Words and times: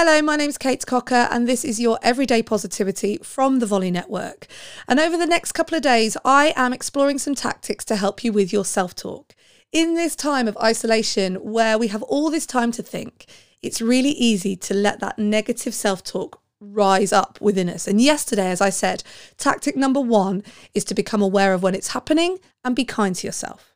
Hello, 0.00 0.22
my 0.22 0.36
name's 0.36 0.58
Kate 0.58 0.86
Cocker, 0.86 1.26
and 1.28 1.48
this 1.48 1.64
is 1.64 1.80
your 1.80 1.98
Everyday 2.02 2.40
Positivity 2.40 3.18
from 3.20 3.58
the 3.58 3.66
Volley 3.66 3.90
Network. 3.90 4.46
And 4.86 5.00
over 5.00 5.16
the 5.16 5.26
next 5.26 5.50
couple 5.50 5.76
of 5.76 5.82
days, 5.82 6.16
I 6.24 6.52
am 6.54 6.72
exploring 6.72 7.18
some 7.18 7.34
tactics 7.34 7.84
to 7.86 7.96
help 7.96 8.22
you 8.22 8.32
with 8.32 8.52
your 8.52 8.64
self 8.64 8.94
talk. 8.94 9.34
In 9.72 9.96
this 9.96 10.14
time 10.14 10.46
of 10.46 10.56
isolation, 10.58 11.34
where 11.34 11.76
we 11.76 11.88
have 11.88 12.04
all 12.04 12.30
this 12.30 12.46
time 12.46 12.70
to 12.72 12.82
think, 12.84 13.26
it's 13.60 13.82
really 13.82 14.10
easy 14.10 14.54
to 14.54 14.72
let 14.72 15.00
that 15.00 15.18
negative 15.18 15.74
self 15.74 16.04
talk 16.04 16.40
rise 16.60 17.12
up 17.12 17.40
within 17.40 17.68
us. 17.68 17.88
And 17.88 18.00
yesterday, 18.00 18.52
as 18.52 18.60
I 18.60 18.70
said, 18.70 19.02
tactic 19.36 19.74
number 19.74 20.00
one 20.00 20.44
is 20.74 20.84
to 20.84 20.94
become 20.94 21.22
aware 21.22 21.54
of 21.54 21.64
when 21.64 21.74
it's 21.74 21.88
happening 21.88 22.38
and 22.62 22.76
be 22.76 22.84
kind 22.84 23.16
to 23.16 23.26
yourself. 23.26 23.74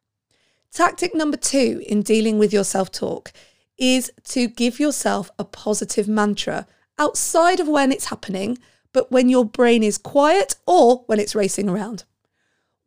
Tactic 0.72 1.16
number 1.16 1.36
two 1.36 1.82
in 1.84 2.02
dealing 2.02 2.38
with 2.38 2.52
your 2.52 2.62
self 2.62 2.92
talk 2.92 3.32
is 3.78 4.12
to 4.24 4.48
give 4.48 4.78
yourself 4.78 5.30
a 5.38 5.44
positive 5.44 6.08
mantra 6.08 6.66
outside 6.98 7.60
of 7.60 7.68
when 7.68 7.92
it's 7.92 8.06
happening, 8.06 8.58
but 8.92 9.10
when 9.10 9.28
your 9.28 9.44
brain 9.44 9.82
is 9.82 9.98
quiet 9.98 10.56
or 10.66 11.04
when 11.06 11.18
it's 11.18 11.34
racing 11.34 11.68
around. 11.68 12.04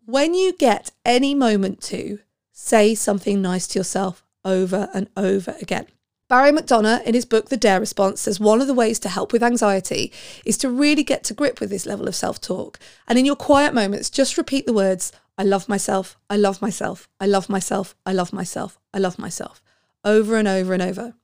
When 0.05 0.33
you 0.33 0.53
get 0.53 0.91
any 1.03 1.33
moment 1.33 1.81
to, 1.83 2.19
say 2.51 2.95
something 2.95 3.41
nice 3.41 3.67
to 3.67 3.79
yourself 3.79 4.23
over 4.45 4.89
and 4.93 5.09
over 5.17 5.55
again. 5.61 5.87
Barry 6.27 6.51
McDonagh, 6.51 7.03
in 7.03 7.13
his 7.13 7.25
book 7.25 7.49
The 7.49 7.57
Dare 7.57 7.79
Response, 7.79 8.21
says 8.21 8.39
one 8.39 8.59
of 8.59 8.65
the 8.65 8.73
ways 8.73 8.97
to 8.99 9.09
help 9.09 9.31
with 9.31 9.43
anxiety 9.43 10.11
is 10.43 10.57
to 10.57 10.69
really 10.69 11.03
get 11.03 11.23
to 11.25 11.35
grip 11.35 11.59
with 11.59 11.69
this 11.69 11.85
level 11.85 12.07
of 12.07 12.15
self 12.15 12.41
talk. 12.41 12.79
And 13.07 13.19
in 13.19 13.25
your 13.25 13.35
quiet 13.35 13.75
moments, 13.75 14.09
just 14.09 14.37
repeat 14.37 14.65
the 14.65 14.73
words 14.73 15.11
I 15.37 15.43
love 15.43 15.69
myself, 15.69 16.17
I 16.29 16.37
love 16.37 16.61
myself, 16.61 17.07
I 17.19 17.27
love 17.27 17.49
myself, 17.49 17.95
I 18.05 18.13
love 18.13 18.33
myself, 18.33 18.79
I 18.93 18.99
love 18.99 19.19
myself, 19.19 19.61
over 20.05 20.37
and 20.37 20.47
over 20.47 20.73
and 20.73 20.81
over. 20.81 21.15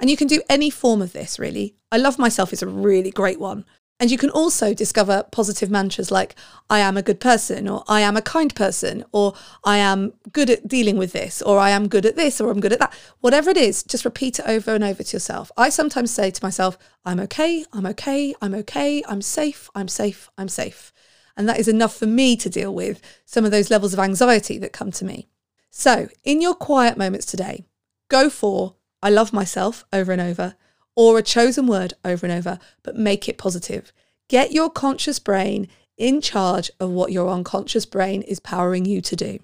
And 0.00 0.10
you 0.10 0.16
can 0.16 0.26
do 0.26 0.42
any 0.48 0.70
form 0.70 1.00
of 1.00 1.12
this, 1.12 1.38
really. 1.38 1.76
I 1.92 1.98
love 1.98 2.18
myself 2.18 2.52
is 2.52 2.62
a 2.62 2.66
really 2.66 3.12
great 3.12 3.38
one. 3.38 3.64
And 4.00 4.10
you 4.10 4.18
can 4.18 4.30
also 4.30 4.74
discover 4.74 5.24
positive 5.30 5.70
mantras 5.70 6.10
like, 6.10 6.34
I 6.68 6.80
am 6.80 6.96
a 6.96 7.02
good 7.02 7.20
person, 7.20 7.68
or 7.68 7.84
I 7.86 8.00
am 8.00 8.16
a 8.16 8.22
kind 8.22 8.52
person, 8.52 9.04
or 9.12 9.34
I 9.62 9.76
am 9.76 10.14
good 10.32 10.50
at 10.50 10.66
dealing 10.66 10.96
with 10.96 11.12
this, 11.12 11.40
or 11.40 11.56
I 11.56 11.70
am 11.70 11.86
good 11.86 12.04
at 12.04 12.16
this, 12.16 12.40
or 12.40 12.50
I'm 12.50 12.58
good 12.58 12.72
at 12.72 12.80
that. 12.80 12.92
Whatever 13.20 13.50
it 13.50 13.56
is, 13.56 13.84
just 13.84 14.04
repeat 14.04 14.40
it 14.40 14.48
over 14.48 14.74
and 14.74 14.82
over 14.82 15.04
to 15.04 15.12
yourself. 15.16 15.52
I 15.56 15.68
sometimes 15.68 16.10
say 16.10 16.32
to 16.32 16.44
myself, 16.44 16.76
I'm 17.04 17.20
okay, 17.20 17.64
I'm 17.72 17.86
okay, 17.86 18.34
I'm 18.42 18.54
okay, 18.54 19.04
I'm 19.06 19.22
safe, 19.22 19.70
I'm 19.72 19.86
safe, 19.86 20.28
I'm 20.36 20.48
safe. 20.48 20.92
And 21.36 21.48
that 21.48 21.60
is 21.60 21.68
enough 21.68 21.96
for 21.96 22.06
me 22.06 22.36
to 22.38 22.50
deal 22.50 22.74
with 22.74 23.00
some 23.24 23.44
of 23.44 23.52
those 23.52 23.70
levels 23.70 23.92
of 23.92 24.00
anxiety 24.00 24.58
that 24.58 24.72
come 24.72 24.90
to 24.90 25.04
me. 25.04 25.28
So, 25.70 26.08
in 26.24 26.42
your 26.42 26.54
quiet 26.54 26.98
moments 26.98 27.24
today, 27.24 27.66
go 28.12 28.30
for 28.30 28.74
I 29.02 29.10
love 29.10 29.32
myself 29.32 29.84
over 29.92 30.12
and 30.12 30.20
over 30.20 30.54
or 30.94 31.18
a 31.18 31.22
chosen 31.22 31.66
word 31.66 31.94
over 32.04 32.26
and 32.26 32.34
over, 32.34 32.58
but 32.82 32.96
make 32.96 33.28
it 33.28 33.38
positive. 33.38 33.92
Get 34.28 34.52
your 34.52 34.70
conscious 34.70 35.18
brain 35.18 35.68
in 35.96 36.20
charge 36.20 36.70
of 36.78 36.90
what 36.90 37.12
your 37.12 37.28
unconscious 37.28 37.86
brain 37.86 38.22
is 38.22 38.38
powering 38.38 38.84
you 38.84 39.00
to 39.00 39.16
do. 39.16 39.38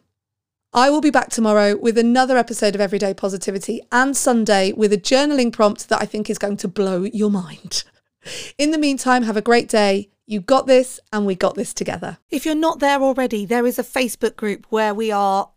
I 0.72 0.90
will 0.90 1.00
be 1.00 1.10
back 1.10 1.30
tomorrow 1.30 1.76
with 1.76 1.96
another 1.96 2.36
episode 2.36 2.74
of 2.74 2.80
Everyday 2.80 3.14
Positivity 3.14 3.80
and 3.90 4.14
Sunday 4.16 4.72
with 4.72 4.92
a 4.92 4.98
journaling 4.98 5.52
prompt 5.52 5.88
that 5.88 6.02
I 6.02 6.04
think 6.04 6.28
is 6.28 6.38
going 6.38 6.58
to 6.58 6.68
blow 6.68 7.04
your 7.04 7.30
mind. 7.30 7.84
In 8.58 8.70
the 8.70 8.78
meantime, 8.78 9.22
have 9.22 9.36
a 9.36 9.42
great 9.42 9.68
day. 9.68 10.10
You 10.26 10.42
got 10.42 10.66
this, 10.66 11.00
and 11.10 11.24
we 11.24 11.34
got 11.34 11.54
this 11.54 11.72
together. 11.72 12.18
If 12.28 12.44
you're 12.44 12.54
not 12.54 12.80
there 12.80 13.00
already, 13.00 13.46
there 13.46 13.64
is 13.64 13.78
a 13.78 13.82
Facebook 13.82 14.36
group 14.36 14.66
where 14.68 14.92
we 14.92 15.10
are 15.10 15.50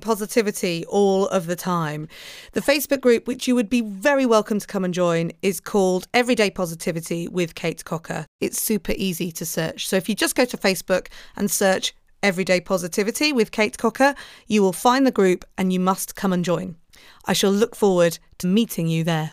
positivity 0.00 0.84
all 0.86 1.28
of 1.28 1.46
the 1.46 1.54
time. 1.54 2.08
The 2.52 2.60
Facebook 2.60 3.00
group, 3.00 3.28
which 3.28 3.46
you 3.46 3.54
would 3.54 3.70
be 3.70 3.80
very 3.80 4.26
welcome 4.26 4.58
to 4.58 4.66
come 4.66 4.84
and 4.84 4.92
join, 4.92 5.30
is 5.40 5.60
called 5.60 6.08
Everyday 6.12 6.50
Positivity 6.50 7.28
with 7.28 7.54
Kate 7.54 7.84
Cocker. 7.84 8.26
It's 8.40 8.60
super 8.60 8.92
easy 8.96 9.30
to 9.30 9.46
search. 9.46 9.86
So 9.86 9.96
if 9.96 10.08
you 10.08 10.16
just 10.16 10.34
go 10.34 10.44
to 10.44 10.56
Facebook 10.56 11.08
and 11.36 11.48
search 11.48 11.94
Everyday 12.24 12.60
Positivity 12.60 13.32
with 13.32 13.52
Kate 13.52 13.78
Cocker, 13.78 14.16
you 14.48 14.62
will 14.62 14.72
find 14.72 15.06
the 15.06 15.12
group 15.12 15.44
and 15.56 15.72
you 15.72 15.78
must 15.78 16.16
come 16.16 16.32
and 16.32 16.44
join. 16.44 16.74
I 17.24 17.32
shall 17.32 17.52
look 17.52 17.76
forward 17.76 18.18
to 18.38 18.48
meeting 18.48 18.88
you 18.88 19.04
there. 19.04 19.30